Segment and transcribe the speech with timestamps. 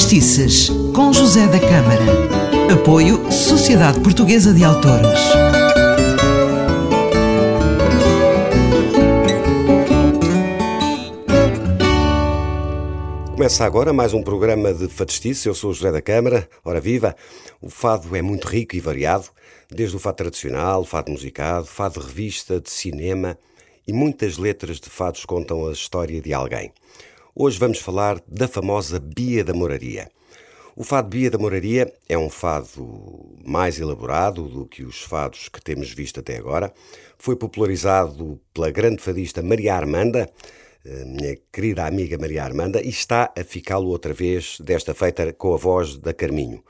[0.00, 2.72] Fadistices, com José da Câmara.
[2.72, 5.20] Apoio Sociedade Portuguesa de Autores.
[13.32, 15.46] Começa agora mais um programa de Fadistice.
[15.46, 16.48] Eu sou José da Câmara.
[16.64, 17.14] Ora viva!
[17.60, 19.26] O fado é muito rico e variado,
[19.70, 23.38] desde o fado tradicional, fado musicado, fado de revista, de cinema
[23.86, 26.72] e muitas letras de fados contam a história de alguém.
[27.34, 30.10] Hoje vamos falar da famosa Bia da Moraria.
[30.74, 35.62] O fado Bia da Moraria é um fado mais elaborado do que os fados que
[35.62, 36.72] temos visto até agora.
[37.16, 40.28] Foi popularizado pela grande fadista Maria Armanda,
[41.06, 45.56] minha querida amiga Maria Armanda, e está a ficá-lo outra vez, desta feita com a
[45.56, 46.64] voz da Carminho.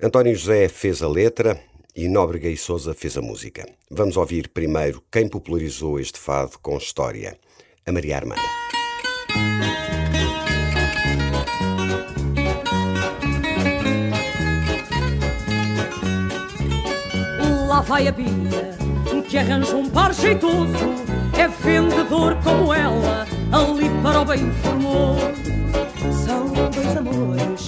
[0.00, 1.60] António José fez a letra,
[1.96, 3.66] e Nóbrega e Souza fez a música.
[3.90, 7.36] Vamos ouvir primeiro quem popularizou este fado com história,
[7.84, 9.79] a Maria Armanda.
[17.90, 18.78] Vai a Bia,
[19.28, 20.94] que arranja um par jeitoso,
[21.36, 25.32] é vendedor como ela, ali para o bem formoso.
[26.24, 27.64] São dois amores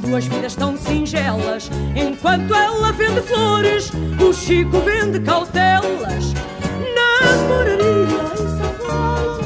[0.00, 1.68] duas vidas tão singelas.
[1.96, 3.90] Enquanto ela vende flores,
[4.24, 6.32] o Chico vende cautelas.
[6.94, 9.40] Namoraria, e só falam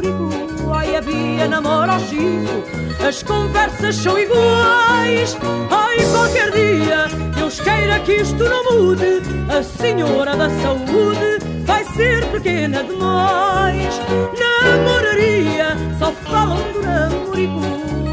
[0.00, 0.72] do.
[0.72, 5.36] Ai, a Bia namora o Chico, as conversas são iguais.
[5.70, 9.22] Ai, qualquer dia, Deus queira que isto não mude.
[9.48, 13.94] A senhora da saúde vai ser pequena demais.
[14.40, 17.60] Namoraria, só falam do namorico.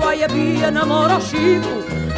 [0.05, 1.67] Ai, a Bia namora o Chico,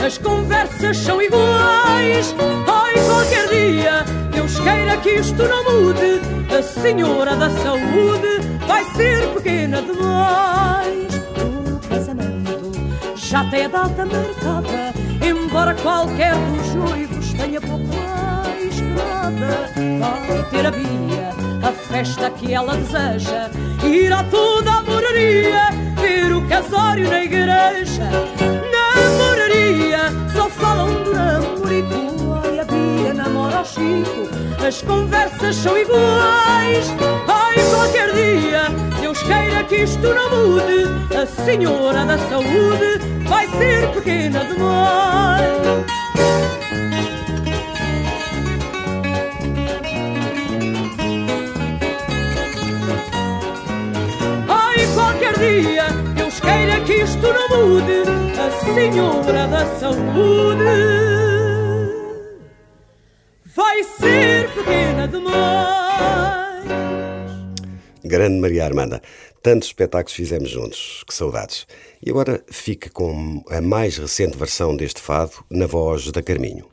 [0.05, 2.35] as conversas são iguais.
[2.67, 6.19] Ai, qualquer dia, Deus queira que isto não mude.
[6.57, 11.13] A senhora da saúde vai ser pequena demais.
[11.37, 12.71] O casamento
[13.15, 14.93] já tem a data marcada,
[15.25, 16.73] embora qualquer dos
[17.67, 19.69] mais nada.
[19.99, 23.49] Vai ter a Bia a festa que ela deseja,
[23.83, 25.69] irá toda a moraria
[26.01, 27.83] ver o casório na igreja
[30.33, 32.41] só falam do namorico.
[32.43, 36.87] Ai, a Bia namora o Chico, as conversas são iguais.
[37.27, 38.63] Ai, qualquer dia,
[38.99, 41.15] Deus queira que isto não mude.
[41.15, 45.43] A senhora da saúde vai ser pequena demais.
[55.43, 58.13] Dia, Deus queira que isto não mude.
[58.73, 60.63] Senhora da Saúde
[63.55, 66.63] vai ser pequena demais.
[68.03, 69.01] Grande Maria Armanda,
[69.41, 71.67] tantos espetáculos fizemos juntos, que saudades.
[72.01, 76.72] E agora fica com a mais recente versão deste fado na voz da Carminho.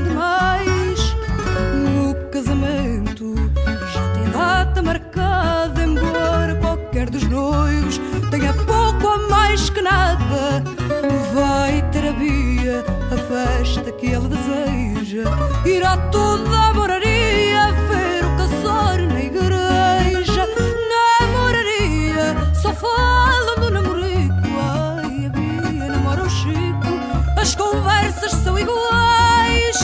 [14.11, 15.23] ele deseja.
[15.65, 20.47] Irá toda a moraria ver o casório na igreja.
[20.89, 24.33] Na moraria só falam do namorico.
[24.59, 27.39] Ai, a Bia namora o Chico.
[27.39, 29.77] As conversas são iguais.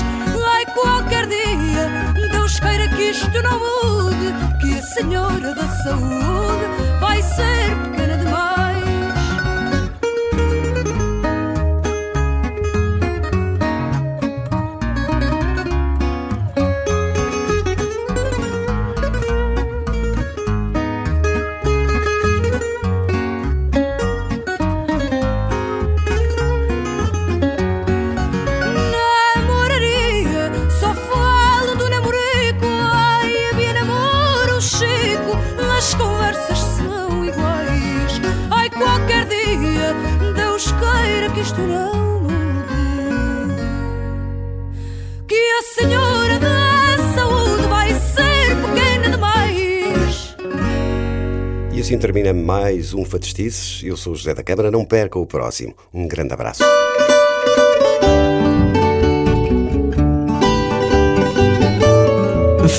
[0.53, 4.33] Ai, qualquer dia, Deus queira que isto não mude.
[4.59, 6.56] Que a Senhora da Saúde
[41.37, 42.33] que isto não mude.
[45.27, 50.35] Que a senhora da saúde vai ser pequena demais.
[51.71, 53.81] E assim termina mais um Fatestices.
[53.83, 54.71] Eu sou o José da Câmara.
[54.71, 55.75] Não perca o próximo.
[55.93, 56.63] Um grande abraço.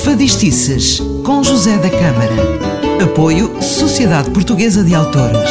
[0.03, 3.03] Fadistices com José da Câmara.
[3.03, 5.49] Apoio Sociedade Portuguesa de Autores.